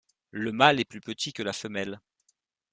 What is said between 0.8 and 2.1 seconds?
plus petit que la femelle.